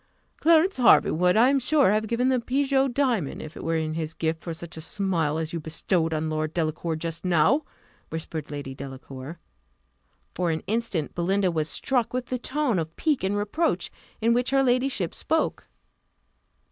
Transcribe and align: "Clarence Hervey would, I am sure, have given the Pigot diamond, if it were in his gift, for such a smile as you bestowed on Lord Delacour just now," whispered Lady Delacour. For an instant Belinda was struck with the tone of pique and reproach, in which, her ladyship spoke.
"Clarence 0.39 0.77
Hervey 0.77 1.11
would, 1.11 1.37
I 1.37 1.49
am 1.51 1.59
sure, 1.59 1.91
have 1.91 2.07
given 2.07 2.29
the 2.29 2.39
Pigot 2.39 2.91
diamond, 2.95 3.39
if 3.39 3.55
it 3.55 3.63
were 3.63 3.75
in 3.77 3.93
his 3.93 4.15
gift, 4.15 4.41
for 4.41 4.51
such 4.51 4.75
a 4.75 4.81
smile 4.81 5.37
as 5.37 5.53
you 5.53 5.59
bestowed 5.59 6.11
on 6.11 6.27
Lord 6.27 6.55
Delacour 6.55 6.95
just 6.95 7.23
now," 7.23 7.65
whispered 8.09 8.49
Lady 8.49 8.73
Delacour. 8.73 9.37
For 10.33 10.49
an 10.49 10.63
instant 10.65 11.13
Belinda 11.13 11.51
was 11.51 11.69
struck 11.69 12.13
with 12.13 12.25
the 12.25 12.39
tone 12.39 12.79
of 12.79 12.95
pique 12.95 13.23
and 13.23 13.37
reproach, 13.37 13.91
in 14.19 14.33
which, 14.33 14.49
her 14.49 14.63
ladyship 14.63 15.13
spoke. 15.13 15.67